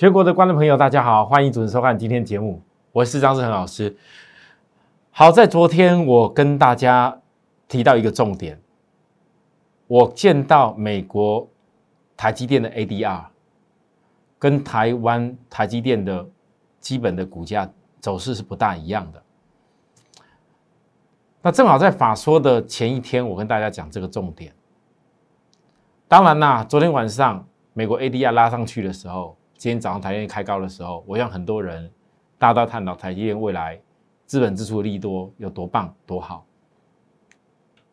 [0.00, 3.94] 全国的观众朋友，大家好，欢迎准时收看今天节目，我是张志恒老师。
[5.10, 7.20] 好在昨天我跟大家
[7.68, 8.58] 提到一个重点，
[9.86, 11.46] 我见到美国
[12.16, 13.24] 台积电的 ADR
[14.38, 16.26] 跟台湾台积电的
[16.78, 19.22] 基本的股价走势是不大一样的。
[21.42, 24.50] 那正好在法说的前一天，我跟大家讲这个重点。
[26.08, 29.36] 当然啦，昨天晚上美国 ADR 拉上去的时候。
[29.60, 31.92] 今天早上台积电开高的时候，我想很多人
[32.38, 33.78] 大家都探讨台积电未来
[34.24, 36.46] 资本支出的利多有多棒多好。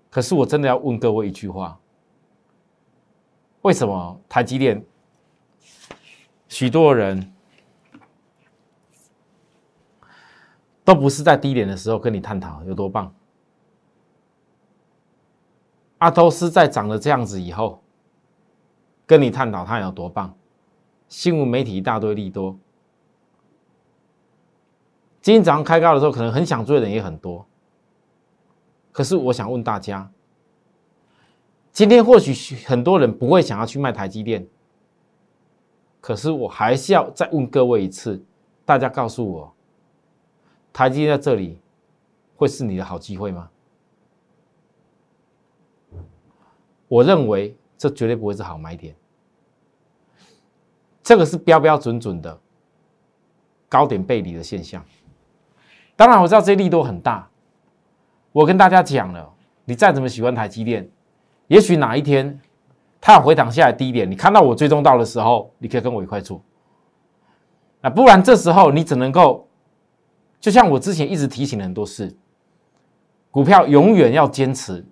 [0.10, 1.78] 可是我真的要问各位一句话：
[3.64, 4.82] 为什么台积电
[6.48, 7.34] 许多人
[10.86, 13.14] 都不是在低点的时候跟你探讨有多棒，
[15.98, 17.84] 啊，都是在涨了这样子以后
[19.06, 20.34] 跟你探讨它有多棒？
[21.08, 22.58] 新闻媒体一大堆利多，
[25.22, 27.46] 今天早上开高的时候，可能很想追的人也很多。
[28.92, 30.12] 可是我想问大家，
[31.72, 34.46] 今天或许很多人不会想要去卖台积电，
[36.02, 38.22] 可是我还是要再问各位一次，
[38.66, 39.54] 大家告诉我，
[40.74, 41.60] 台积电在这里
[42.36, 43.50] 会是你的好机会吗？
[46.90, 48.96] 我认为这绝对不会是好买点。
[51.08, 52.38] 这个是标标准准的
[53.70, 54.84] 高点背离的现象。
[55.96, 57.26] 当然，我知道这些力度很大。
[58.34, 60.86] 我跟大家讲了，你再怎么喜欢台积电，
[61.48, 62.38] 也许哪一天
[63.00, 66.42] 它要回档下来低点，你看到我追踪到的时候，你可以跟我一块做。
[67.80, 69.48] 那，不然这时候你只能够，
[70.42, 72.14] 就像我之前一直提醒的很多事，
[73.32, 74.86] 股票永远要坚持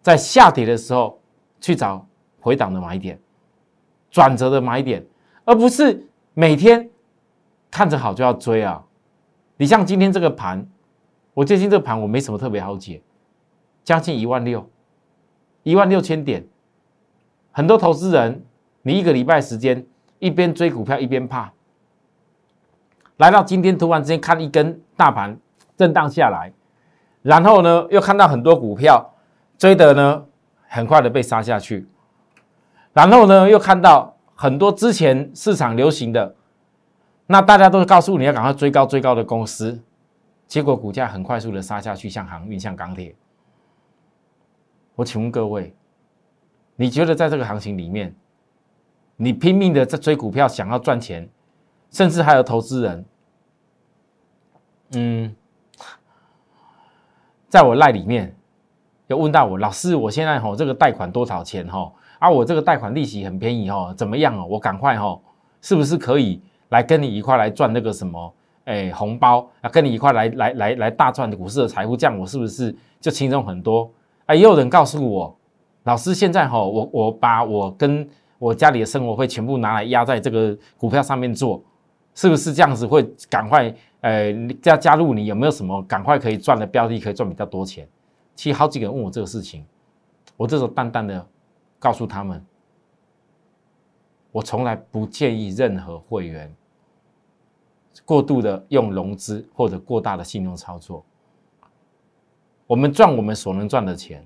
[0.00, 1.20] 在下跌的时候
[1.60, 2.06] 去找
[2.38, 3.18] 回档的买点，
[4.08, 5.04] 转折的买点。
[5.44, 6.88] 而不是每天
[7.70, 8.84] 看着好就要追啊！
[9.56, 10.66] 你像今天这个盘，
[11.34, 13.02] 我最近这个盘我没什么特别好解，
[13.82, 14.68] 将近一万六，
[15.62, 16.46] 一万六千点，
[17.50, 18.44] 很多投资人，
[18.82, 19.84] 你一个礼拜时间
[20.18, 21.52] 一边追股票一边怕，
[23.16, 25.36] 来到今天突然之间看一根大盘
[25.76, 26.52] 震荡下来，
[27.22, 29.12] 然后呢又看到很多股票
[29.58, 30.24] 追的呢
[30.68, 31.86] 很快的被杀下去，
[32.92, 34.16] 然后呢又看到。
[34.42, 36.34] 很多之前市场流行的，
[37.28, 39.80] 那大家都告诉你要赶快追高追高的公司，
[40.48, 43.14] 结果股价很快速的杀下去，像航运、像钢铁。
[44.96, 45.72] 我请问各位，
[46.74, 48.12] 你觉得在这个行情里面，
[49.14, 51.28] 你拼命的在追股票，想要赚钱，
[51.92, 53.04] 甚至还有投资人，
[54.94, 55.36] 嗯，
[57.48, 58.34] 在我赖里面，
[59.06, 61.94] 有问到我老师，我现在吼这个贷款多少钱吼？
[62.22, 64.46] 啊，我这个贷款利息很便宜哦，怎么样哦？
[64.48, 65.20] 我赶快哦，
[65.60, 68.32] 是不是可以来跟你一块来赚那个什么？
[68.64, 73.90] 哎，红包啊，跟你一块来来来来大赚股市的财富，这样我是不是就轻松很多？
[74.26, 75.36] 啊，也有人告诉我，
[75.82, 81.60] 老师现在哈，我我把我跟我家里的生活费全部拿来压在这个股票上面做，
[82.14, 83.74] 是不是这样子会赶快？
[84.02, 84.32] 呃，
[84.62, 87.84] 加加入你有没有什么赶快可以赚的标的，可以赚比较多钱？
[88.36, 89.64] 其实好几个人问我这个事情，
[90.36, 91.26] 我这种淡淡的。
[91.82, 92.46] 告诉他们，
[94.30, 96.54] 我从来不建议任何会员
[98.04, 101.04] 过度的用融资或者过大的信用操作。
[102.68, 104.24] 我们赚我们所能赚的钱。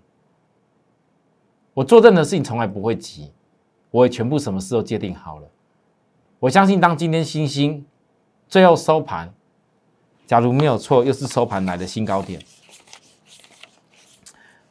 [1.73, 3.33] 我做任何事情从来不会急，
[3.91, 5.49] 我也全部什么事都界定好了。
[6.39, 7.87] 我相信，当今天星星
[8.47, 9.33] 最后收盘，
[10.27, 12.39] 假如没有错，又是收盘来的新高点，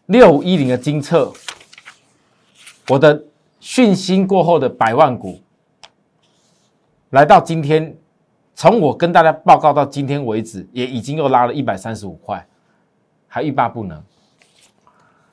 [0.05, 1.33] 六五一零的金策。
[2.89, 3.23] 我的
[3.59, 5.39] 讯息过后的百万股，
[7.09, 7.97] 来到今天，
[8.53, 12.45] 从我跟大家报告到今天为止，也已经又拉了一百三十五块，
[13.27, 14.03] 还欲罢不能。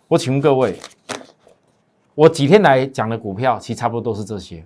[0.08, 0.78] 我请问各位，
[2.14, 4.64] 我几天来讲的股票，其实差不多都是这些。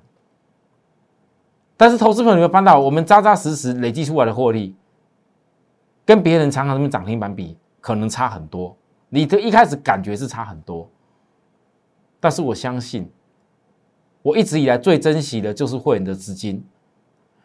[1.76, 4.74] 但是投资朋友有没有发到，我们扎扎实实累积出来的获利，
[6.04, 8.76] 跟别人常常他们涨停板比，可能差很多。
[9.08, 10.88] 你的一开始感觉是差很多。
[12.26, 13.08] 但是我相信，
[14.20, 16.60] 我一直以来最珍惜的就是会员的资金。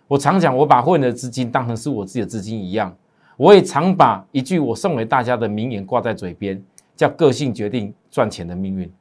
[0.08, 2.92] 我常讲，我把会员的资金当成是我自己的资金一样。
[3.38, 6.60] 我也常把一句我送给大家的名言挂在嘴边，
[6.96, 8.92] 叫“个性决定赚钱的命运”。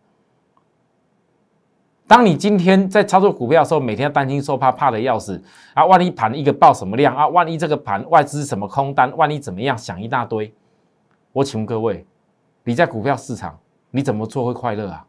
[2.06, 5.42] 当你今天在操作股票的时候，每天担惊受怕，怕的要死
[5.72, 5.86] 啊！
[5.86, 7.26] 万一盘一个爆什么量啊？
[7.28, 9.16] 万一这个盘外资什么空单？
[9.16, 9.78] 万一怎么样？
[9.78, 10.52] 想一大堆。
[11.32, 12.04] 我请问各位，
[12.64, 13.58] 你在股票市场
[13.90, 15.06] 你怎么做会快乐啊？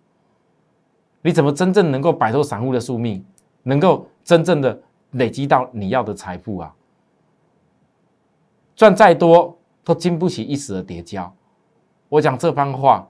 [1.21, 3.23] 你怎么真正能够摆脱散户的宿命，
[3.63, 4.81] 能够真正的
[5.11, 6.73] 累积到你要的财富啊！
[8.75, 11.31] 赚再多都经不起一时的叠加。
[12.09, 13.07] 我讲这番话，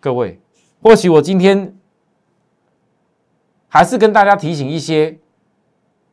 [0.00, 0.40] 各位，
[0.82, 1.74] 或许我今天
[3.68, 5.16] 还是跟大家提醒一些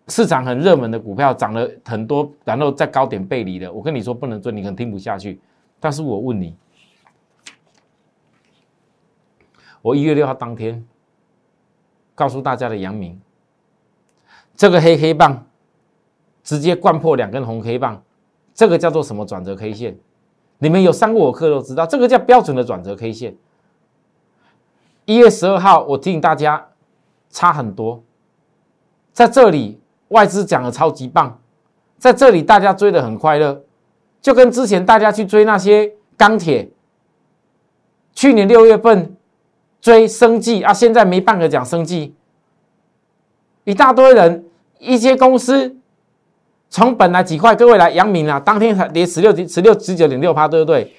[0.07, 5.39] 市场很热门的股票涨了很多，然后在高点背离的，我跟你说不能追，你可能听不下去。
[5.79, 6.55] 但是我问你，
[9.81, 10.85] 我一月六号当天
[12.15, 13.19] 告诉大家的阳明。
[14.55, 15.45] 这个黑黑棒
[16.43, 18.03] 直接灌破两根红黑棒，
[18.53, 19.97] 这个叫做什么转折 K 线？
[20.59, 23.35] 你们有上过我课都知道，这个叫标准的转折 K 线。
[25.05, 26.69] 一月十二号，我提醒大家
[27.29, 28.01] 差很多，
[29.11, 31.39] 在这里外资讲的超级棒，
[31.97, 33.63] 在这里大家追的很快乐，
[34.21, 36.69] 就跟之前大家去追那些钢铁，
[38.13, 39.15] 去年六月份
[39.83, 42.15] 追生计啊，现在没半个讲生计。
[43.65, 44.45] 一大堆人，
[44.79, 45.75] 一些公司
[46.69, 50.89] 从本来几块，各位来，阳明啊，当天才跌十六点十六十九点六趴，对不对？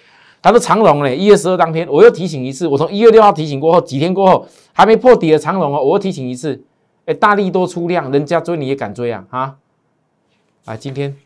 [0.43, 6.63] 他说长龙嘞，一月十二当天，我又提醒一次，我从一月六号提醒过后，几天过后还没破底的长龙哦，我又提醒一次，
[7.07, 9.25] 哎，大力多出量，人家追你也敢追啊？
[9.31, 9.57] 哈，
[10.67, 11.17] 啊，今天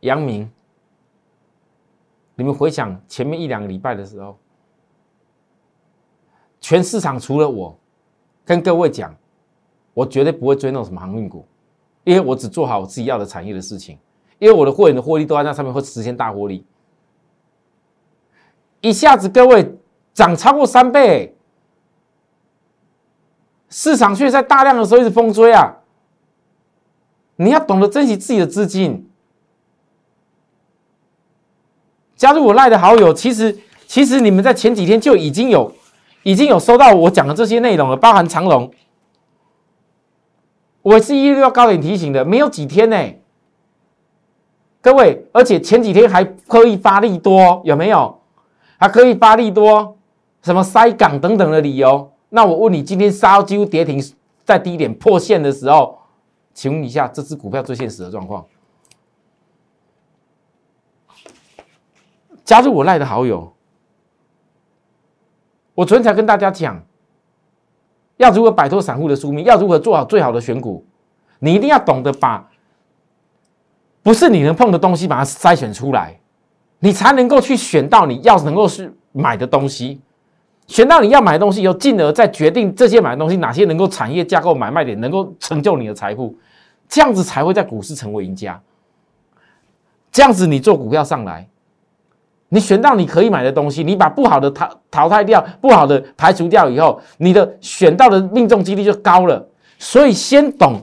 [0.00, 0.50] 阳明，
[2.36, 4.38] 你们回想前面一两个礼拜的时候。
[6.60, 7.78] 全市场除了我，
[8.44, 9.14] 跟各位讲，
[9.94, 11.46] 我绝对不会追那种什么航运股，
[12.02, 13.98] 因为我只做好我自己要的产业的事情，
[14.38, 16.66] 因为我的货源的获利都在那上面会实现大获利。
[18.80, 19.78] 一下子各位
[20.12, 21.36] 涨超过三倍，
[23.68, 25.76] 市场却在大量的时候一直疯追啊！
[27.36, 29.08] 你要懂得珍惜自己的资金，
[32.16, 35.72] 加入我赖的好友，其实其实你们在前几天就已经有。
[36.22, 38.68] 已经有收到我讲的这些内容了，包含长龙，
[40.82, 42.96] 我是一六要高点提醒的，没有几天呢，
[44.82, 48.18] 各位，而且前几天还刻意发力多，有没有？
[48.76, 49.96] 还刻意发力多，
[50.42, 52.10] 什么塞港等等的理由？
[52.30, 54.02] 那我问你，今天杀几乎跌停，
[54.44, 55.96] 在低点破线的时候，
[56.52, 58.44] 请问一下，这只股票最现实的状况？
[62.46, 63.52] 加入我赖的好友。
[65.74, 66.80] 我昨天才跟大家讲，
[68.16, 70.86] 要如何摆脱散户的宿命，要如何做好最好的选股，
[71.40, 72.48] 你一定要懂得把
[74.02, 76.18] 不是你能碰的东西把它筛选出来，
[76.78, 80.00] 你才能够去选到你要能够是买的东西，
[80.68, 86.34] 选到你要买的东西以后，进而再决定这些买的东西哪些能够产业架构买卖点能够成就你的财富，
[86.88, 88.58] 这样子才会在股市成为赢家，
[90.12, 91.46] 这样子你做股票上来。
[92.48, 99.44] 你选到你可以买的东西，你把不好的淘淘汰掉，不好的排除掉以后，你的选到的命中几率就高了。
[99.78, 100.80] 所以先懂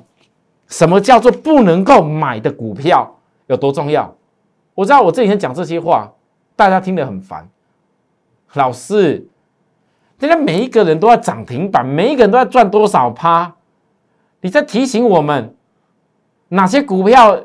[0.67, 3.15] 什么叫做不能够买的股票
[3.47, 4.13] 有多重要。
[4.75, 6.11] 我知道我这几天讲这些话，
[6.55, 7.47] 大家听得很烦。
[8.53, 9.25] 老师，
[10.19, 13.55] 现在每一个人都在涨停板，每一个人都在赚多少趴？
[14.41, 15.55] 你在提醒我们
[16.49, 17.41] 哪些股票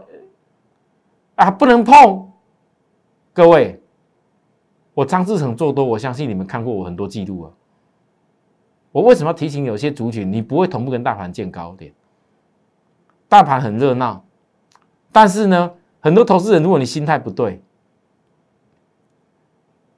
[1.37, 2.31] 啊不能碰？
[3.33, 3.78] 各位。
[4.99, 7.53] 我张志成做多，我相信你们看过我很多记录啊。
[8.91, 11.93] 我为什么要提醒有些族群，你不会同步跟大盘见高点？
[13.29, 14.25] 大盘很热闹，
[15.13, 17.63] 但是呢，很多投资人，如果你心态不对，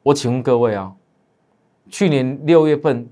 [0.03, 0.95] 我请问各位啊，
[1.89, 3.09] 去年六月份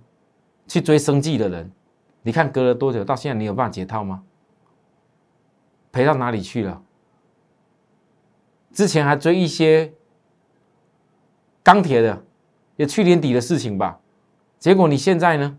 [0.66, 1.72] 去追生计的人，
[2.20, 3.02] 你看隔了多久？
[3.02, 4.22] 到现在你有办法解套吗？
[5.90, 6.82] 赔到哪里去了？
[8.72, 9.94] 之前还追一些。
[11.68, 12.18] 钢铁的，
[12.76, 13.98] 也去年底的事情吧。
[14.58, 15.54] 结果你现在呢，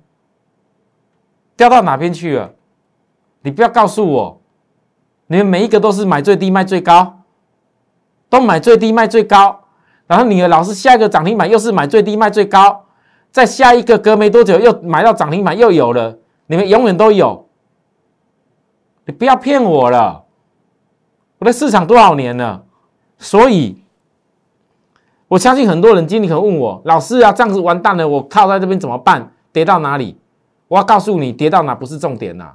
[1.56, 2.52] 掉到哪边去了？
[3.44, 4.42] 你不要告诉我，
[5.28, 7.20] 你们每一个都是买最低卖最高，
[8.28, 9.66] 都买最低卖最高。
[10.08, 12.84] 然后你的老师下一个涨停板又是买最低卖最高，
[13.30, 16.18] 再下一个隔没多久又买到涨停板又有了。
[16.48, 17.48] 你们永远都有，
[19.06, 20.26] 你不要骗我了。
[21.38, 22.66] 我在市场多少年了，
[23.20, 23.84] 所以。
[25.30, 29.32] 我相信很多人今天可能问我，老师啊，这样子完蛋了，我靠在这边怎么办？
[29.54, 30.18] 跌到哪里？
[30.68, 32.52] 我要告诉你，跌到哪不是重点呐！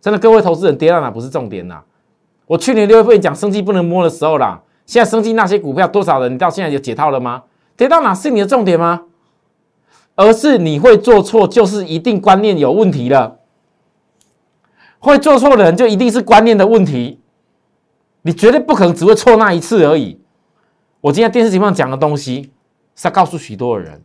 [0.00, 1.80] 真的，各位投资人，跌到哪不是重点呐！
[2.46, 7.42] 我去年六月份讲生机不能摸的时候啦，现在生机那些股票多少人你到现在有解套了吗？
[7.76, 9.02] 跌到哪是你的重点吗？
[10.14, 13.38] 而是你会做错，就是一定观念有问题了。
[14.98, 17.20] 会做错的人就一定是观念的问题，
[18.22, 20.20] 你绝对不可能只会错那一次而已。
[21.00, 22.52] 我今天电视节目上讲的东西，
[22.96, 24.02] 是要告诉许多的人，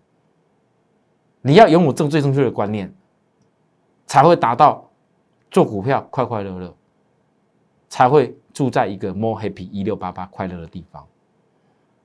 [1.42, 2.94] 你要拥有正最正确的观念。
[4.06, 4.92] 才会达到
[5.50, 6.76] 做股票快快乐乐，
[7.90, 11.08] 才会住在一个 more happy 一六八八快乐的地方。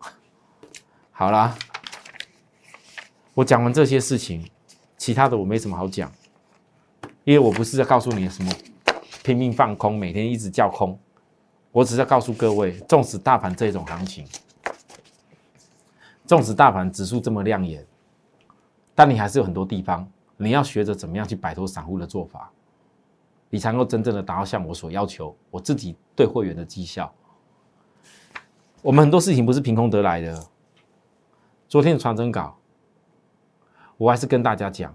[1.13, 1.55] 好啦，
[3.35, 4.49] 我讲完这些事情，
[4.97, 6.11] 其他的我没什么好讲，
[7.25, 8.51] 因为我不是在告诉你什么
[9.23, 10.99] 拼命放空，每天一直叫空，
[11.73, 14.25] 我只是在告诉各位，纵使大盘这种行情，
[16.29, 17.87] 纵使大盘指数这么亮眼，
[18.95, 20.07] 但你还是有很多地方，
[20.37, 22.53] 你要学着怎么样去摆脱散户的做法，
[23.49, 27.11] 你才能够真正的达到像我所要求，我自己对会员的绩效。
[28.83, 30.39] 我们很多事情不是凭空得来的。
[31.67, 32.59] 昨天的传真稿，
[33.97, 34.95] 我还是跟大家讲，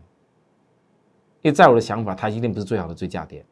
[1.42, 3.44] 因为在我的想法，台积电不是最好的追价点，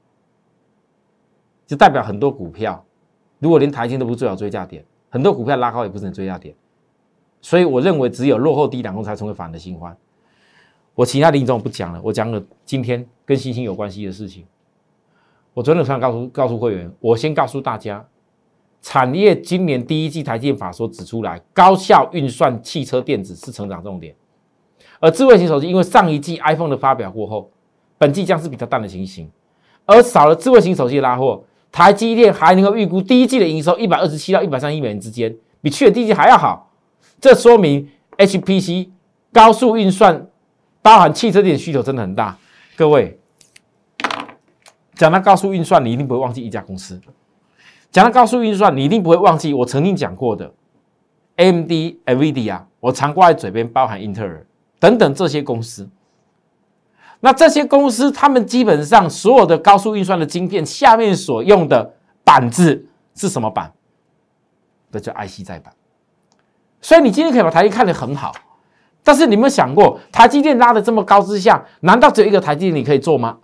[1.66, 2.86] 就代表很多股票，
[3.40, 6.56] 如果连台积都不是最好追价点，很多股票拉高也不是追价点，
[7.42, 9.96] 所以我认为只有落后低两公才成为反的新欢。
[10.94, 14.46] 我其他林总不讲了，我讲了今天跟星星有关系的事情。
[15.54, 18.06] 我昨天上告诉告诉会员，我先告诉大家。
[18.84, 24.16] 产业今年第一季台电法说指出来，高效运算汽车电子是成长重点，
[25.00, 27.52] 而智慧型手机因为上一季 iPhone 的发表过后，
[28.00, 29.30] 本季将是比较淡的情形，
[29.86, 36.71] 而少了智慧型手机的拉货，台积电还能够预估第一季的营收一百二十七到一百三亿美元之间，比去年第一季还要好，
[37.22, 37.88] 这说明
[38.18, 38.90] HPC
[39.32, 40.28] 高速运算
[40.82, 42.36] 包含汽车电需求真的很大。
[42.76, 43.20] 各位
[44.96, 47.00] 讲到高速运算，你一定不会忘记一家公司。
[47.92, 50.52] 讲到高速运算，你一定不会忘记我曾经讲过的
[51.36, 51.72] AMD、
[52.06, 54.44] NVIDIA，我常挂在嘴边，包含英特尔
[54.80, 55.88] 等等这些公司。
[57.20, 63.72] 那这些公司，他们基本上所有的高速运算的晶片下面所用的板子是什么板？
[64.92, 65.72] 这叫 IC 载板。
[66.82, 68.34] 所以你今天可以把台积看得很好，
[69.04, 73.38] 但是你有没有想过，台积电拉的这么高之下，难道只有一个台积电你可以做吗？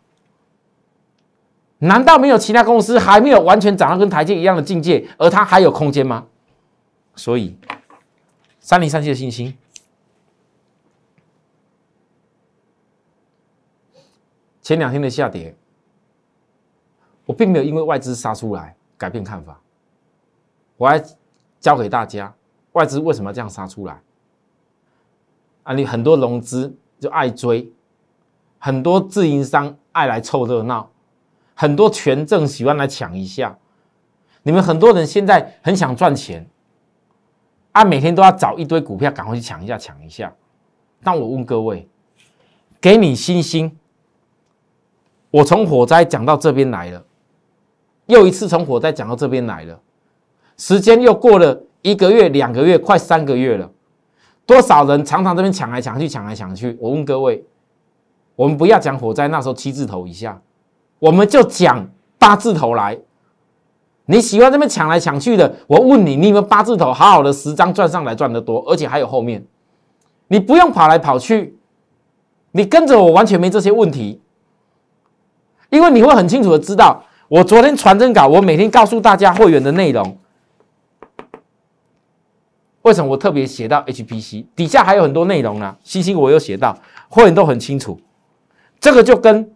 [1.80, 6.26] 难道没有其他公司还没有完全涨到跟台阶一样的境界，而它还有空间吗？
[7.16, 7.56] 所以，
[8.60, 9.56] 三零三七的信心，
[14.64, 15.56] 前两天的下跌，
[17.26, 19.62] 我并没有因为外资杀出来改变看法，
[20.78, 21.00] 我还
[21.60, 22.34] 教给大家
[22.78, 24.00] 外资为什么要这样杀出来。
[25.64, 27.70] 啊，你很多融资就爱追，
[28.60, 30.90] 很多自营商爱来凑热闹。
[31.60, 33.58] 很多权证喜欢来抢一下，
[34.44, 36.48] 你们很多人现在很想赚钱，
[37.72, 40.32] 啊，每天都要找一堆股票赶快去抢一下，抢一下。
[41.02, 41.90] 但我问各位，
[42.80, 43.76] 给你信心，
[45.32, 47.04] 我从火灾讲到这边来了，
[48.06, 49.82] 又一次从火灾讲到这边来了，
[50.58, 53.70] 时间又过了一个月、两个月，快三个月了，
[54.46, 56.78] 多少人常常这边抢来抢去，抢来抢去。
[56.80, 57.46] 我问各位，
[58.36, 60.42] 我们不要讲火灾那时候七字头以下。
[61.00, 62.98] 我们就讲八字头来，
[64.08, 66.92] 你喜欢这边抢来抢去的，我问你，你有没有八字头？
[66.92, 69.46] 好好的十张赚上来赚得多，而且还有后面，
[70.28, 71.56] 你不用跑来跑去，
[72.52, 74.20] 你跟着我完全没这些问题，
[75.70, 80.18] 因为你会很清楚的知道，我昨天传真稿，我每天告诉大家会员的内容，
[82.84, 85.76] 为什么我特别写到 HPC 底下还有很多内容呢？
[85.84, 86.78] 星星我有写到，
[87.10, 88.00] 会员都很清楚，
[88.80, 89.52] 这个就跟。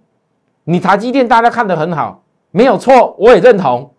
[0.64, 3.92] 你台积电大家看得很好，没有错，我也认同。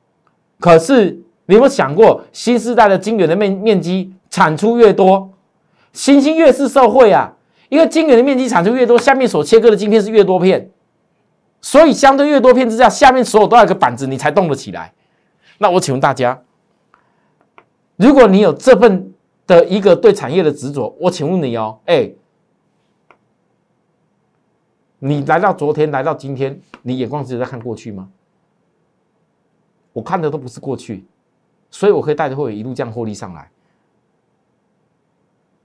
[0.61, 1.11] 可是
[1.47, 5.29] 你有没有想过，新时代的晶圆的面面积产出越多，
[5.93, 7.35] 星星越是受惠啊？
[7.69, 10.71] 因为晶圆的面积产出越多，下面所切割的晶片是越多片，
[11.61, 14.93] 所以相对越多片之下，下面所有都要个板子，你才动得起来。
[15.59, 16.41] 那我请问大家，
[17.97, 19.12] 如果你有这份
[19.53, 22.11] 的一个对产业的执着，我请问你哦，哎。
[25.05, 28.09] 你来到昨天，来到今天，你眼光只有在看过去吗？
[29.93, 31.05] 我看的都不是过去，
[31.71, 33.51] 所以我可以带着会员一路这样获利上来。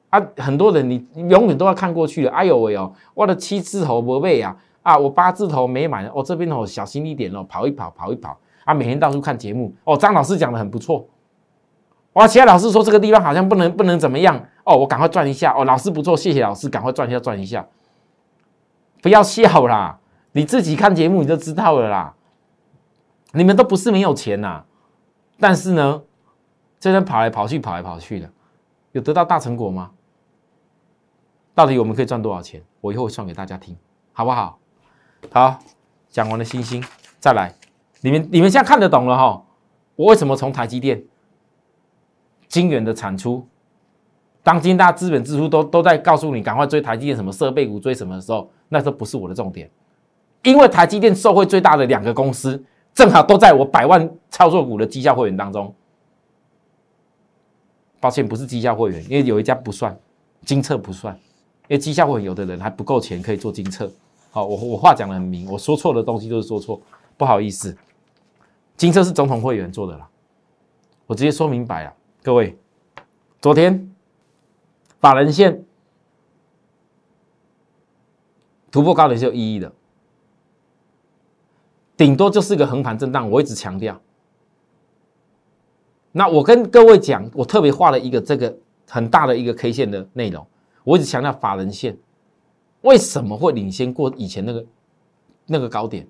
[0.10, 2.32] 啊，很多人你永远都要看过去的。
[2.32, 9.96] 哎呦喂哦，我的七字头不背啊，啊，我八字头没买，我这边哦小心一点哦，跑一跑，跑一跑啊，每天到处看节目哦。
[9.96, 11.08] 张老师讲的很不错，
[12.18, 15.64] 哇，其他老师说这个地方好像不能不能怎么样哦，我赶快转一下哦。
[15.66, 17.64] 老师不错，谢谢老师，赶快转一下转一下。
[19.04, 20.00] 不要笑啦！
[20.32, 22.16] 你自己看节目你就知道了啦。
[23.34, 24.64] 你们都不是没有钱呐，
[25.40, 26.02] 但是呢，
[26.80, 28.28] 这边跑来跑去，跑来跑去的，
[28.94, 29.92] 有得到大成果吗？
[31.54, 32.64] 到底我们可以赚多少钱？
[32.82, 33.78] 我以后会算给大家听，
[34.14, 34.58] 好不好？
[35.32, 35.60] 好，
[36.10, 36.84] 讲完了星星，
[37.20, 37.54] 再来，
[38.02, 39.44] 你们你们现在看得懂了哈？
[39.96, 41.04] 我为什么从台积电、
[42.48, 43.46] 金元的产出？
[44.44, 49.70] 当今大资本支出都都在告诉你赶快追台积电什么设备股追什么的时候，那都不是我的重点，
[50.44, 52.64] 因为台积电受惠最大的两个公司，
[52.94, 55.74] 正好都在我百万操作股的绩效会员当中。
[58.00, 59.98] 抱歉，不是绩效会员，因为有一家不算，
[60.46, 61.14] 金策不算，
[61.68, 63.92] 因为绩效会员有的人还不够钱可以做金策。
[64.30, 66.80] 好，我我话讲的很明，我说错的东西就是说错，
[67.18, 67.76] 不好意思。
[68.78, 70.08] 金策是总统会员做的啦，
[71.08, 71.94] 我直接说明白了，
[72.28, 72.58] 各位，
[73.40, 73.90] 昨天
[75.00, 75.64] 法人线
[78.70, 79.72] 突破高点是有意义的，
[81.96, 83.98] 顶多就是个横盘震荡，我一直强调。
[86.12, 88.54] 那我跟各位讲，我特别画了一个这个
[88.90, 90.46] 很大的一个 K 线的内容，
[90.84, 91.98] 我一直强调法人线
[92.82, 94.66] 为什么会领先过以前那个
[95.46, 96.06] 那个高点，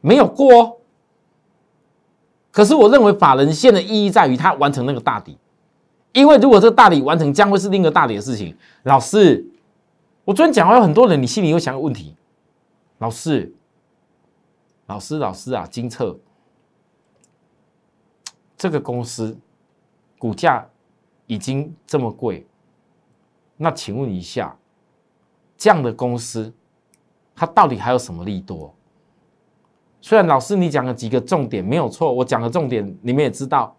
[0.00, 0.76] 没有过哦。
[2.56, 5.36] 可是我认为法人线的意义在于它完成那个大底，
[6.14, 8.56] 因为如果这个大底完成，将会是另一个大底的事情。
[8.84, 9.46] 老师，
[10.24, 12.16] 我昨天讲话有很多人，你心里有想个问题，
[12.96, 13.54] 老师，
[14.86, 16.18] 老师，老师啊，金策
[18.56, 19.38] 这个公司
[20.18, 20.66] 股价
[21.26, 22.46] 已经这么贵，
[23.58, 24.56] 那请问一下，
[25.58, 26.50] 这样的公司
[27.34, 28.74] 它到底还有什么利多？
[30.00, 33.74] 虽然老师你讲了几个重点没有错，我讲的重点你们也知道，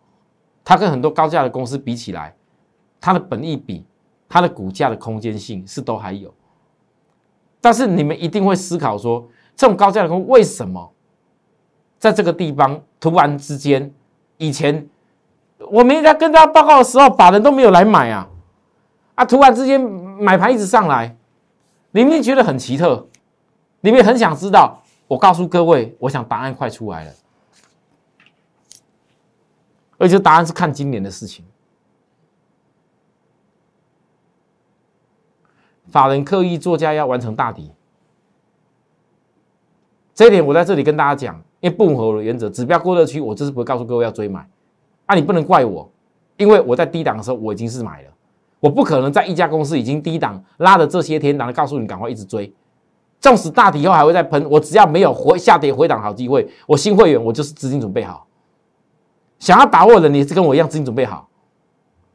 [0.63, 2.35] 它跟很多高价的公司比起来，
[2.99, 3.85] 它的本益比、
[4.27, 6.33] 它的股价的空间性是都还有。
[7.61, 10.91] 但是你们一定会思考说，这种高价的公司为什么
[11.97, 13.91] 在这个地方突然之间，
[14.37, 14.87] 以前
[15.71, 18.27] 我们在跟大家报告的时候，法人都没有来买啊，
[19.15, 21.15] 啊，突然之间买盘一直上来，
[21.91, 23.07] 你们觉得很奇特，
[23.81, 24.83] 你们也很想知道。
[25.07, 27.13] 我告诉各位，我想答案快出来了，
[29.97, 31.45] 而且答案是看今年的事情。
[35.87, 37.71] 法人刻意作价要完成大底，
[40.13, 44.45] 这一点我在这里跟大家讲，因为不符合我的原则，指标过热区，我就是不会告诉各位要追买。
[45.05, 45.89] 啊，你不能怪我，
[46.35, 48.11] 因为我在低档的时候我已经是买了，
[48.59, 52.53] 我不可能在一家公司已经低档拉了这些天，然后告诉你赶快一直追。
[53.19, 58.27] 纵使大底以后还会再喷，我只要没有回下跌回档好机会，我新会员我就是资金准备好。
[59.39, 61.27] 想要把握的，你是跟我一样资金准备好，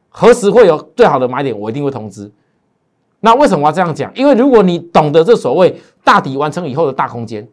[0.08, 2.32] 何时会有最好的买点，我一定会通知。
[3.20, 4.12] 那为什么我要这样讲？
[4.14, 7.48] 因为如果你懂得这所谓大底完成以后的大空间，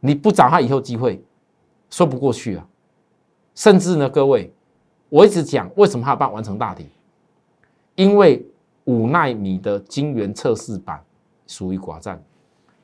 [0.00, 1.22] 你不找他以后机会，
[1.90, 2.66] 说不过去啊。
[3.54, 4.52] 甚至呢，各位，
[5.08, 6.86] 我一直讲为什么他办完成大底，
[7.94, 8.46] 因为
[8.84, 11.02] 五纳米的晶圆测试版。
[11.48, 12.22] 属于寡占。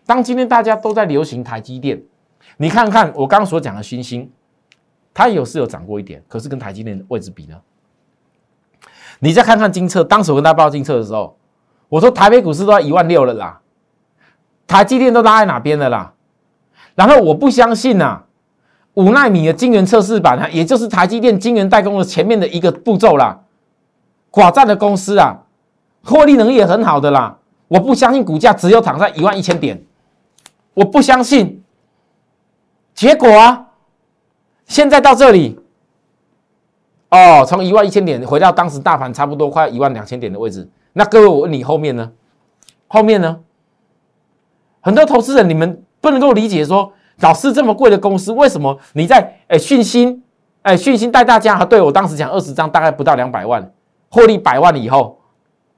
[0.04, 2.02] 当今天大家都在流行台积电，
[2.56, 4.28] 你看看我刚所讲的新星，
[5.14, 7.56] 它有是有涨过一点，可是跟台积电的位置比呢？
[9.20, 11.36] 你再看看金策，当时我跟大家报金策的时候，
[11.88, 13.60] 我说台北股市都要一万六了啦，
[14.66, 16.12] 台积电都拉在哪边了啦？
[16.94, 18.24] 然后我不相信呐，
[18.94, 23.40] 五纳米的晶圆测试版啊，也就是台积电晶圆代工的前面的一个步骤啦，
[24.30, 25.38] 寡占的公司啊，
[26.02, 27.38] 获利能力也很好的啦。
[27.68, 29.82] 我不相信股价只有躺在一万一千点，
[30.74, 31.62] 我不相信。
[32.94, 33.66] 结果啊，
[34.66, 35.58] 现在到这里，
[37.10, 40.68] 哦，从一万一千点回到当时大盘差不多快一万两千点的位置。
[40.92, 42.12] 那各位，我问你后面呢？
[42.86, 43.40] 后面呢？
[44.80, 50.22] 很多投资人你们不能够理解说，老师这么贵的公司，为什么你在哎讯息
[50.62, 51.64] 哎讯息带大家？
[51.64, 53.72] 对我当时讲二十张大概不到两百万，
[54.10, 55.18] 获利百万以后，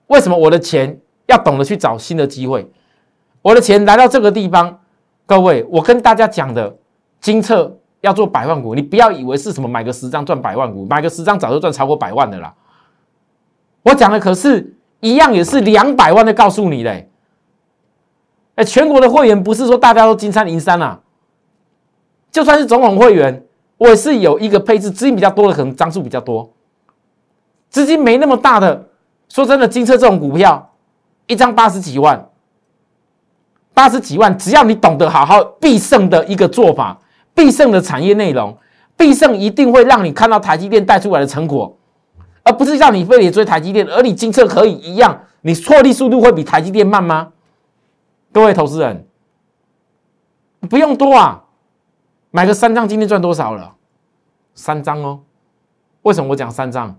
[0.09, 1.01] 为什么我的钱？
[1.27, 2.71] 要懂得去找新的机会。
[3.43, 4.81] 我的钱来到这个地方，
[5.25, 6.77] 各位，我跟大家讲的
[7.21, 12.53] 金策要做百万股，你不要以为是什么买个十张赚百万股，买个十张早就赚超过百万的啦。
[13.83, 17.09] 我讲的可是一样，也是两百万的告诉你嘞。
[18.57, 21.01] 哎，全国的会员不是说大家都金山银山啊，
[22.33, 23.45] 就算是总统会员，
[23.79, 26.53] 我也是有一个配置，资金比较多的可能张数比较多，
[27.69, 28.89] 资金没那么大的，
[29.29, 30.73] 说真的，金策这种股票。
[31.27, 32.29] 一张八十几万，
[33.75, 36.99] 八十几万，只要你懂得好好必胜的一个做法，
[37.35, 38.57] 必胜的产业内容，
[38.97, 41.77] 必胜一定会让你看到台积电带出来的成果，
[42.45, 47.33] 而不是让你非得追台积电，而你金策可以一样，你获利速度会比台积电慢吗？
[48.33, 49.07] 各位投资人，
[50.69, 51.43] 不用多啊，
[52.31, 53.75] 买个三张，今天赚多少了？
[54.55, 55.21] 三张哦，
[56.03, 56.97] 为什么我讲三张？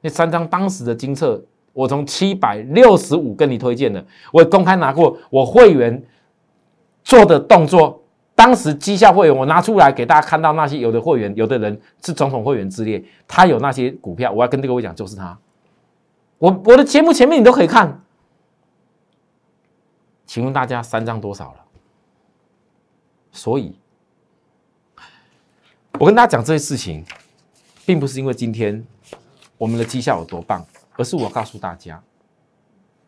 [0.00, 1.40] 那三张当时的金策。
[1.72, 6.02] 我从七百六十五跟你推荐的，我公开拿过我会员
[7.04, 8.02] 做的动作，
[8.34, 15.38] 当时绩效会员我拿出来给大家看到那些有的会员，有的人是总统会员之列，他有那些股票，我要跟各位讲就是他。
[16.38, 18.02] 我我的节目前面你都可以看，
[20.26, 21.56] 请问大家三张多少了？
[23.30, 23.74] 所以，
[25.98, 27.04] 我跟大家讲这些事情，
[27.86, 28.84] 并不是因为今天
[29.56, 32.02] 我们的绩效有多棒，而是我告诉大家，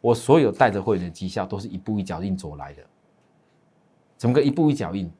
[0.00, 2.82] 我所有带着会员的绩效都是一步一脚印走来的。
[4.16, 5.10] 怎么个一步一脚印？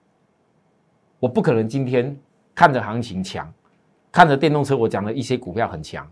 [1.18, 2.16] 我不可能今天
[2.55, 3.53] 看着行情强，
[4.11, 6.11] 看着电动车我讲的一些股票很强，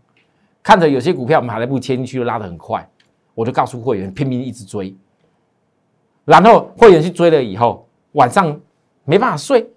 [0.62, 2.88] 看着有些股票我们还来不及切进去就拉得很快，
[3.34, 4.96] 我就告诉会员拼命一直追，
[6.24, 8.60] 然后会员去追了以后，晚上。
[9.02, 9.68] 没办法睡，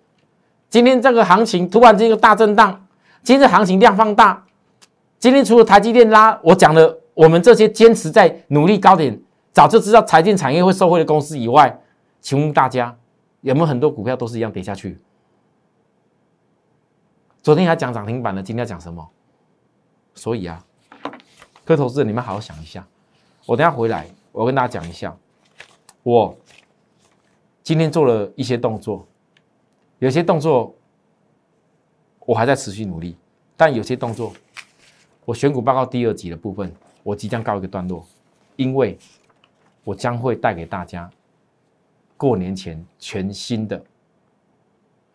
[0.69, 2.85] 今天这个行情突然间一个大震荡，
[3.23, 4.45] 今天行情量放大，
[5.23, 9.17] 今天除了台积电拉，我讲的我们这些坚持在努力高点，
[9.53, 11.79] 早就知道财电产业会受惠的公司以外，
[12.19, 12.93] 请问大家
[13.39, 14.99] 有没有很多股票都是一样跌下去？
[17.41, 19.09] 昨天还讲涨停板的，今天要讲什么？
[20.13, 20.61] 所以啊，
[21.63, 22.85] 各位投资人，你们好好想一下，
[23.45, 25.15] 我等下回来，我跟大家讲一下，
[26.03, 26.35] 我
[27.63, 29.07] 今天做了一些动作。
[29.99, 30.75] 有些动作
[32.25, 33.15] 我还在持续努力，
[33.55, 34.33] 但有些动作，
[35.25, 38.05] 我选股报告第二集的部分，我即将告一个段落，
[38.57, 38.97] 因为
[39.83, 41.09] 我将会带给大家
[42.17, 43.81] 过年前全新的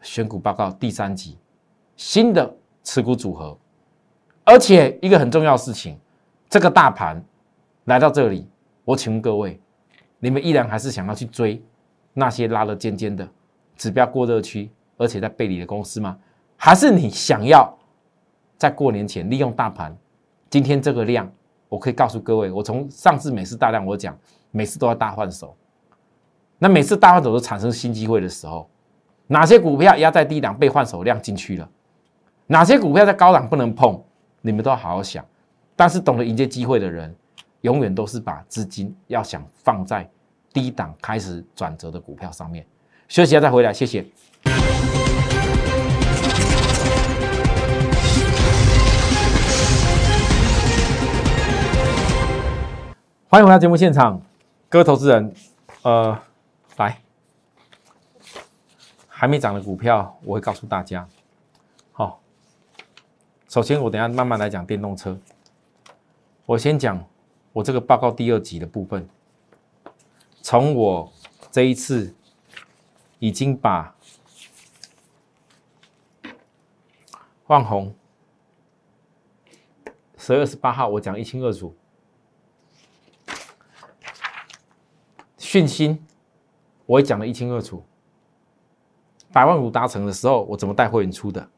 [0.00, 1.36] 选股报告第三集，
[1.96, 3.56] 新的持股组合，
[4.44, 5.98] 而且一个很重要的事情，
[6.48, 7.22] 这个大盘
[7.84, 8.48] 来到这里，
[8.84, 9.60] 我请问各位，
[10.18, 11.62] 你们依然还是想要去追
[12.14, 13.28] 那些拉了尖尖的
[13.76, 14.70] 指标过热区？
[14.96, 16.18] 而且在背离的公司吗？
[16.56, 17.77] 还是你想要
[18.58, 19.96] 在过年前利用大盘？
[20.50, 21.30] 今天这个量，
[21.68, 24.18] 我可以告诉各位，我从上次每次大量，我讲
[24.50, 25.56] 每次都要大换手。
[26.58, 28.68] 那每次大换手都产生新机会的时候，
[29.28, 31.68] 哪些股票压在低档被换手量进去了？
[32.48, 34.02] 哪些股票在高档不能碰？
[34.40, 35.24] 你们都好好想。
[35.76, 37.14] 但是懂得迎接机会的人，
[37.60, 40.10] 永远都是把资金要想放在
[40.52, 42.66] 低档开始转折的股票上面。
[43.06, 44.04] 休息一下再回来，谢谢。
[53.30, 54.22] 欢迎回到节目现场，
[54.70, 55.34] 各位投资人，
[55.82, 56.18] 呃，
[56.78, 57.02] 来，
[59.06, 61.06] 还没涨的股票，我会告诉大家。
[61.92, 62.22] 好，
[63.46, 65.20] 首先我等下慢慢来讲电动车。
[66.46, 67.04] 我先讲
[67.52, 69.06] 我这个报告第二集的部分，
[70.40, 71.12] 从我
[71.50, 72.14] 这一次
[73.18, 73.94] 已经把
[77.48, 77.94] 万红
[80.16, 81.76] 十月二十八号我讲一清二楚。
[85.48, 85.96] 讯息
[86.84, 87.82] 我也讲的一清二楚。
[89.32, 91.48] 百万股达成的时候，我怎么带会员出的？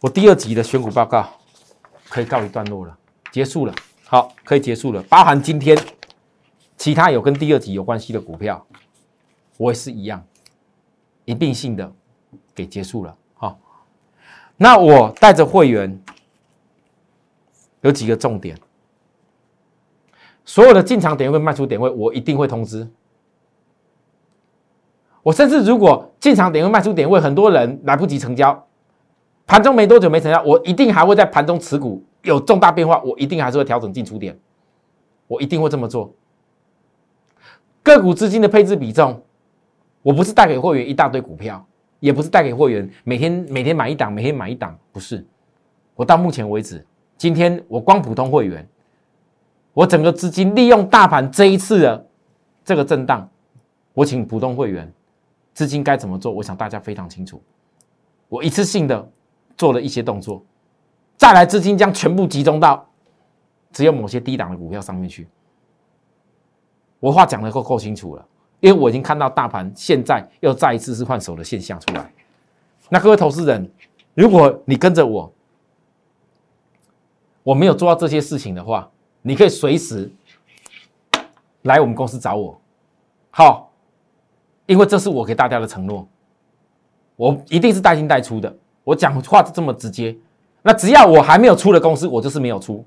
[0.00, 1.26] 我第二集的选股报告
[2.10, 2.94] 可以告一段落了，
[3.32, 3.74] 结束了。
[4.04, 5.02] 好，可以结束了。
[5.04, 5.74] 包含今天
[6.76, 8.66] 其他有跟第二集有关系的股票，
[9.56, 10.22] 我也是一样
[11.24, 11.90] 一并性的
[12.54, 13.16] 给结束了。
[13.32, 13.58] 好，
[14.58, 15.98] 那我带着会员
[17.80, 18.58] 有几个重点。
[20.50, 22.84] 所有的进场点位、卖出点位，我一定会通知。
[25.22, 28.66] 我甚至如果进场点位、卖出点位，很多人来不及成交，
[29.46, 34.36] 盘中没多久没成交，我一定还会在盘中持股有重大变化，我一定还是会调整进出点，
[35.28, 36.12] 我一定会这么做。
[37.84, 39.22] 个股资金的配置比重，
[40.02, 41.64] 我不是带给会员一大堆股票，
[42.00, 45.24] 也不是带给会员每天每天买一档，每天买一档，不是。
[45.94, 46.84] 我到目前为止，
[47.16, 48.68] 今天我光普通会员。
[49.72, 52.06] 我整个资金利用大盘这一次的
[52.64, 53.28] 这个震荡，
[53.94, 54.92] 我请普通会员
[55.54, 56.32] 资金该怎么做？
[56.32, 57.40] 我想大家非常清楚。
[58.28, 59.08] 我一次性的
[59.56, 60.44] 做了一些动作，
[61.16, 62.86] 再来资金将全部集中到
[63.72, 65.28] 只有某些低档的股票上面去。
[66.98, 68.26] 我话讲的够够清楚了，
[68.60, 72.12] 因为我已经看到大盘现在又再一次是换手的现象出来。
[72.88, 73.70] 那各位投资人，
[74.14, 75.32] 如果你跟着我，
[77.42, 78.90] 我没有做到这些事情的话，
[79.22, 80.10] 你可以随时
[81.62, 82.60] 来我们公司找我，
[83.30, 83.70] 好，
[84.66, 86.08] 因为这是我给大家的承诺，
[87.16, 88.54] 我一定是带进带出的。
[88.82, 90.16] 我讲话这么直接，
[90.62, 92.82] 那只要我还没有出的公司，我就是没有出；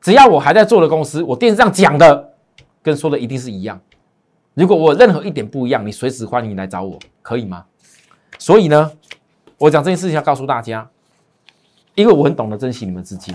[0.00, 2.34] 只要我还在做的公司，我电视上讲的
[2.82, 3.80] 跟说的一定是一样。
[4.54, 7.64] 如果我任何一点不一样，你随时欢迎来找我，可以吗？
[8.38, 8.90] 所以呢，
[9.56, 10.90] 我讲这件事情要告诉大家，
[11.94, 13.32] 因为我很懂得珍惜你们资金。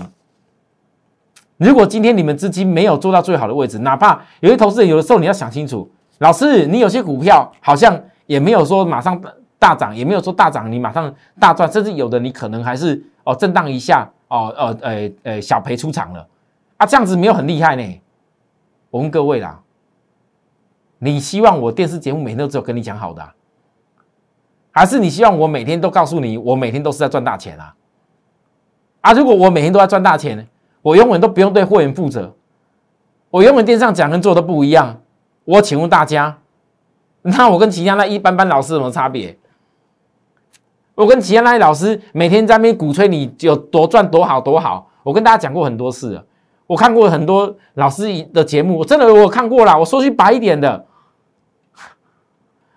[1.58, 9.20] 如果今天你们资金没有做到最好的位置，哪怕有些投资人有的时候你要想清楚，老师，你有些股票好像也没有说马上
[9.58, 16.26] 大涨，也没有说大涨你马上大赚，甚至有的你可能还是哦震荡一下哦呃呃呃小赔出场了
[16.76, 18.00] 啊，这样子没有很厉害呢。
[18.90, 19.58] 我问各位啦，
[20.98, 23.26] 你希望我电视节目每天都只有跟你讲好的，
[24.72, 27.74] 还是你希望我每天都告诉你，我每天都是在赚大钱啊？
[29.00, 30.44] 啊，如果我每天都在赚大钱呢，
[30.86, 32.32] 我永远都不用对会员负责，
[33.30, 35.00] 我永远电上讲跟做的不一样。
[35.44, 36.38] 我请问大家，
[37.22, 39.36] 那我跟其他那一般般老师有什么差别？
[40.94, 46.24] 我跟其他那些老师每天在那边鼓吹你有多赚多好多好，我跟大家讲过很多次了。
[46.68, 49.76] 我看过很多老师的节目，我真的我看过了。
[49.76, 50.86] 我说句白一点的。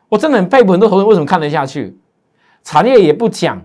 [0.08, 1.96] 我真的很佩服很多投资人为什么看得下去，
[2.64, 3.62] 产业也不讲，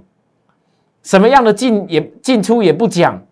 [1.02, 3.22] 什么样的进也进出也不讲，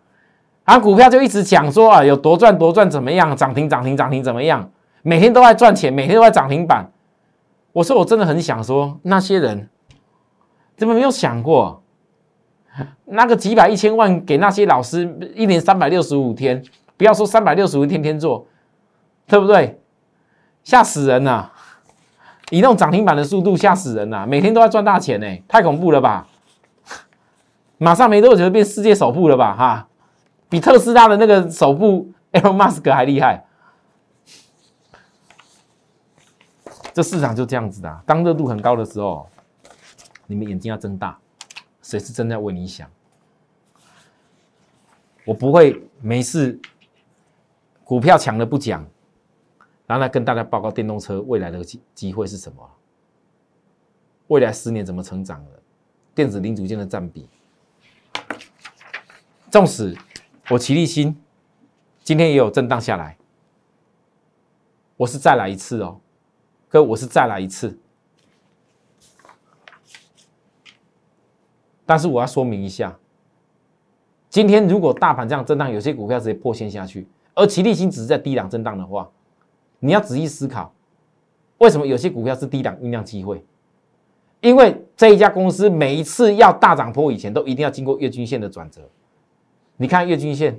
[0.65, 4.71] 啊，股票就一直讲说啊有多赚多赚怎么样，涨停涨停涨停怎么样，
[5.03, 6.91] 每天都在赚钱，每天都在涨停板。
[7.73, 9.69] 我说我真的很想说，那些人
[10.77, 11.83] 怎么没有想过，
[13.07, 15.03] 那个几百一千万给那些老师
[15.35, 16.63] 一年三百六十五天，
[16.97, 18.47] 不要说三百六十五天天做，
[19.27, 19.79] 对不对？
[20.63, 21.51] 吓死人了！
[22.51, 24.25] 移动涨停板的速度吓死人呐！
[24.29, 26.29] 每天都在赚大钱呢，太恐怖了吧！
[27.79, 29.57] 马上没多久就变世界首富了吧？
[29.57, 29.89] 哈，
[30.53, 33.43] 比特斯拉的那个首富 Elon Musk 还厉害。
[36.93, 39.27] 这市场就这样子的，当热度很高的时候，
[40.27, 41.19] 你们眼睛要睁大，
[41.81, 42.87] 谁是真的为你想？
[45.25, 46.61] 我不会没事，
[47.83, 48.87] 股票强了不讲。
[49.87, 52.71] 然后来跟大家报告电动车未来的机机会是什么？
[54.27, 55.63] 未来十年怎么成长的？
[56.15, 57.27] 电子零组件的占比。
[59.51, 59.97] 纵使
[60.53, 61.17] 我齐力新
[62.03, 63.17] 今天也有震荡下来，
[64.99, 65.99] 我是再来一次哦，
[66.69, 67.79] 哥，我是再来一次。
[71.87, 72.99] 但是我要说明一下，
[74.29, 79.11] 今天如果大盘这样震荡，有些股票直接破线下去，而齐力新只是在低档震荡的话。
[79.79, 80.75] 你要仔细思考，
[81.59, 83.43] 为什么有些股票是低档酝酿机会？
[84.43, 88.83] 因为这一家公司每一次要大涨坡以前，都一定要经过月均线的转折。
[89.83, 90.57] 你看月均线，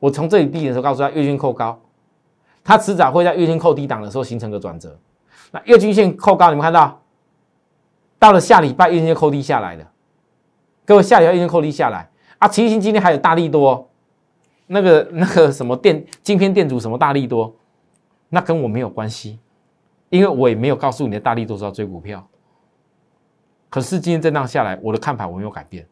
[0.00, 1.80] 我从这里低点的时候告诉他，月均扣高，
[2.64, 4.98] 它迟早会在月均扣低档的时候形成个转折。
[5.52, 7.00] 那月均线扣高，你们看到，
[8.18, 9.88] 到了下礼拜月均线扣低下来了。
[10.84, 12.48] 各位，下礼拜月均扣低下来啊！
[12.48, 13.88] 齐星今天还有大力多，
[14.66, 17.54] 那个那个什么电晶片电阻什么大力多。
[18.28, 19.38] 那跟我没有关系，
[20.08, 22.26] 因为我也没有告诉你的大力多是要追股票。
[23.68, 25.86] 可是今天震荡下来，我的看法我没有改变，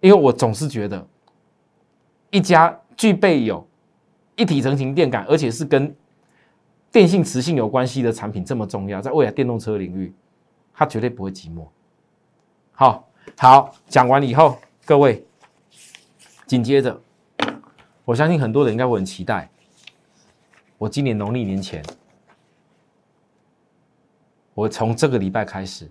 [0.00, 1.06] 因为我总是觉得
[2.30, 3.66] 一家具备有
[4.36, 5.94] 一体成型电感，而且是跟
[6.90, 10.12] 电信磁性有关系的产品这么重要，在未来电动车领域，
[10.72, 11.66] 它绝对不会寂寞。
[12.72, 15.24] 好，好，讲完以后，各位
[16.46, 17.00] 紧接着，
[18.04, 19.50] 我相信很多人应该会很期待。
[20.78, 21.84] 我今年农历年前，
[24.54, 25.90] 我从这个礼拜开始，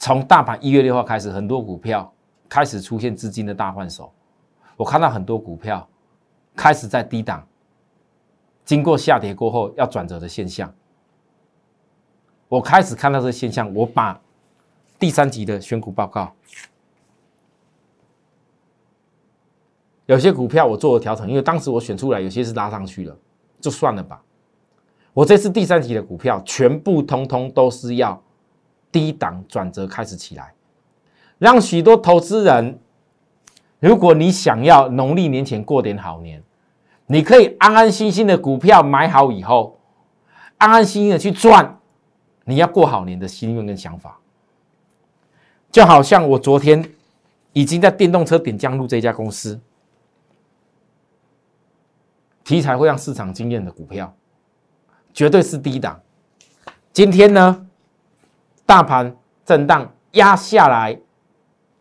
[0.00, 2.10] 从大盘一月六号开始，很多股票
[2.48, 4.10] 开始出现资金的大换手。
[4.74, 5.86] 我看到很多股票
[6.56, 7.46] 开始在低档，
[8.64, 10.72] 经过下跌过后要转折的现象。
[12.48, 14.18] 我开始看到这个现象，我把
[14.98, 16.32] 第三集的选股报告。
[20.06, 23.14] 有些股票我做了调整，因为当时我选出来有些是拉上去了，
[23.60, 24.20] 就算了吧。
[25.12, 28.20] 我这次第三期的股票全部通通都是要
[28.92, 30.52] 低档转折开始起来，
[31.38, 32.78] 让许多投资人，
[33.78, 36.42] 如果你想要农历年前过点好年，
[37.06, 39.78] 你可以安安心心的股票买好以后，
[40.58, 41.78] 安安心心的去赚，
[42.44, 44.18] 你要过好年的心愿跟想法，
[45.70, 46.92] 就好像我昨天
[47.52, 49.60] 已经在电动车点江路这家公司。
[52.42, 54.12] 题材会让市场惊艳的股票，
[55.14, 56.00] 绝对是低档。
[56.92, 57.66] 今天呢，
[58.70, 60.96] 大盘震荡压下来，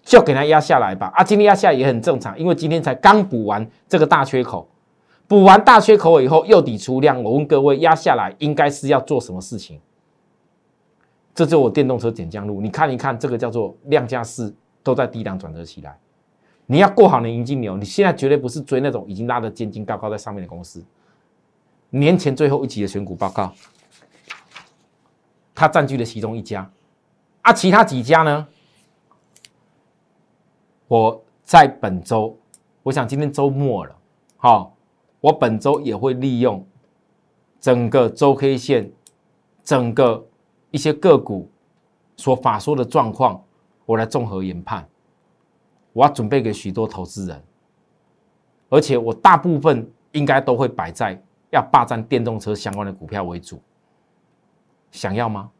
[0.02, 1.12] 就给它压下来吧。
[1.14, 4.68] 啊，今天压下来也很正常，因为今天才刚补完这个大缺口，
[5.28, 7.22] 补完大缺口以后又底出量。
[7.24, 9.80] 我问各位，压下来应该是要做什么事情？
[11.36, 15.96] 这就我电动车减降路，你看一看，这个叫做量价势都在低档转折起来。
[16.66, 20.84] 你要过好的银金牛，你现在绝对不是追那种已经拉的尖金高高在上面的公司。
[21.92, 23.54] 年前最后一集的选股报告，
[25.54, 26.68] 它占据了其中一家，
[27.42, 28.48] 啊，其他几家呢？
[30.88, 32.38] 我在本周，
[32.84, 33.96] 我想今天周末了，
[34.38, 34.76] 好，
[35.22, 36.66] 我本周也会利用
[37.60, 38.92] 整个周 K 线，
[39.64, 40.26] 整个
[40.72, 41.50] 一些个股
[42.18, 43.44] 所法说的状况，
[43.86, 44.88] 我来综合研判。
[45.94, 47.44] 我要准备给许多投资人，
[48.70, 51.20] 而且我大部分应该都会摆在
[51.52, 53.62] 要霸占电动车相关的股票为主。
[54.92, 55.52] 想要吗？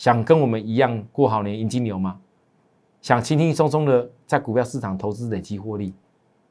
[0.00, 2.18] 想跟我们一样过好年、迎金牛吗？
[3.02, 5.92] 想轻轻松松的在股票市场投资累积获利，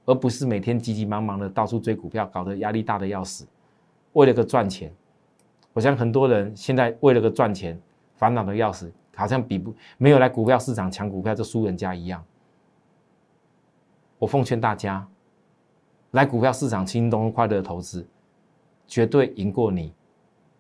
[0.05, 3.47] 而不是每天急急忙忙的到处追股票，搞得压力大的要死。
[4.13, 4.93] 为了个赚钱，
[5.73, 7.81] 我想很多人现在为了个赚钱
[8.17, 12.23] 烦恼的要死，好像比不没有来股票市场抢股票就输人家一样。
[14.19, 15.07] 我奉劝大家，
[16.12, 18.07] 来股票市场轻松快乐的投资，
[18.85, 19.91] 绝对赢过你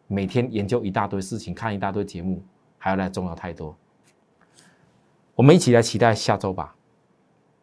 [0.07, 2.41] 每天研究一大堆事情、看一大堆节目
[2.79, 3.77] 还要来重要太多。
[5.35, 6.75] 我们一起来期待下周吧。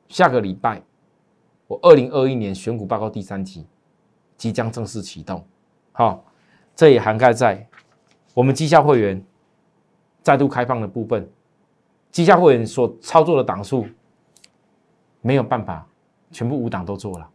[0.08, 0.80] 下个礼拜，
[1.66, 3.66] 我二零二一年选股报告第三集
[4.36, 5.44] 即将正式启动。
[5.90, 6.24] 好，
[6.76, 7.66] 这也涵盖在
[8.32, 9.20] 我们绩效会员
[10.22, 11.28] 再度开放的部分。
[12.12, 13.86] 绩效会员所操作的档数
[15.20, 15.86] 没有办法
[16.30, 17.28] 全部五档都做了，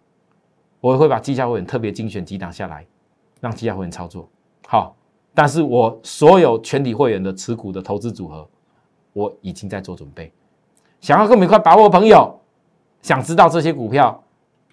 [0.80, 2.88] 我会把绩效会员特别精选几档下来，
[3.40, 4.28] 让绩效会员操作。
[4.66, 4.96] 好，
[5.34, 8.48] 但是我所有全体会员的持股的投资组合，
[9.14, 10.32] 我已经在做准备。
[11.00, 12.40] 想要跟我们一块把握的朋友，
[13.02, 14.22] 想知道这些股票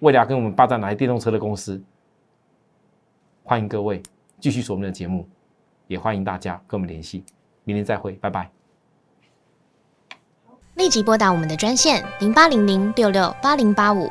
[0.01, 1.81] 未来跟我们霸占哪些电动车的公司？
[3.45, 4.03] 欢迎各位
[4.41, 5.27] 继续锁我们的节目，
[5.87, 7.25] 也欢迎大家跟我们联系。
[7.65, 8.51] 明天再会，拜拜。
[10.75, 14.11] 立即拨打我们的专线零八零零六六八零八五